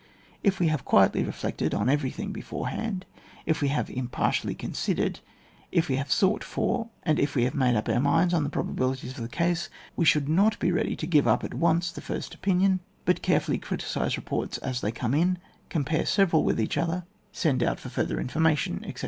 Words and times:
If 0.41 0.59
we 0.59 0.67
have 0.69 0.83
quietly 0.83 1.23
reflected 1.23 1.75
on 1.75 1.87
every 1.87 2.09
thing 2.09 2.31
beforehand, 2.31 3.05
if 3.45 3.61
we 3.61 3.67
have 3.67 3.87
impartially 3.87 4.55
considered, 4.55 5.19
if 5.71 5.89
we 5.89 5.95
have 5.97 6.11
sought 6.11 6.43
for, 6.43 6.89
and 7.03 7.19
if 7.19 7.35
we 7.35 7.43
have 7.43 7.53
made 7.53 7.75
up 7.75 7.87
our 7.87 7.99
minds 7.99 8.33
on 8.33 8.43
the 8.43 8.49
pro 8.49 8.63
babilities 8.63 9.11
of 9.15 9.21
the 9.21 9.27
case, 9.27 9.69
we 9.95 10.03
shoidd 10.05 10.27
not 10.27 10.57
be 10.57 10.71
ready 10.71 10.95
to 10.95 11.05
give 11.05 11.27
up 11.27 11.43
at 11.43 11.53
once 11.53 11.91
the 11.91 12.01
first 12.01 12.33
opinion, 12.33 12.79
but 13.05 13.21
carefully 13.21 13.59
criticise 13.59 14.17
reports 14.17 14.57
as 14.57 14.81
they 14.81 14.91
come 14.91 15.13
in, 15.13 15.37
compare 15.69 16.03
several 16.03 16.43
with 16.43 16.59
each 16.59 16.77
other, 16.79 17.05
send 17.31 17.61
118 17.61 17.67
ON 17.67 17.67
WAR. 17.67 17.71
out 17.71 17.79
for 17.79 17.89
further 17.89 18.17
informatioii, 18.17 18.77
etc. 18.87 18.99